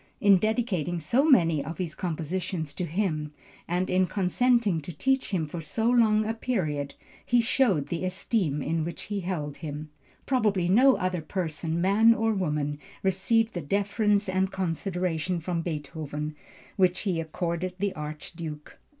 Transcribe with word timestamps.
In 0.19 0.39
dedicating 0.39 0.99
so 0.99 1.23
many 1.29 1.63
of 1.63 1.77
his 1.77 1.93
compositions 1.93 2.73
to 2.73 2.85
him, 2.85 3.33
and 3.67 3.87
in 3.87 4.07
consenting 4.07 4.81
to 4.81 4.91
teach 4.91 5.29
him 5.29 5.45
for 5.45 5.61
so 5.61 5.91
long 5.91 6.25
a 6.25 6.33
period, 6.33 6.95
he 7.23 7.39
showed 7.39 7.89
the 7.89 8.03
esteem 8.03 8.63
in 8.63 8.83
which 8.83 9.03
he 9.03 9.19
held 9.19 9.57
him. 9.57 9.91
Probably 10.25 10.67
no 10.67 10.95
other 10.97 11.21
person, 11.21 11.79
man 11.79 12.15
or 12.15 12.33
woman 12.33 12.79
received 13.03 13.53
the 13.53 13.61
deference 13.61 14.27
and 14.27 14.51
consideration 14.51 15.39
from 15.39 15.61
Beethoven, 15.61 16.35
which 16.77 17.01
he 17.01 17.21
accorded 17.21 17.75
the 17.77 17.93
Archduke. 17.93 18.79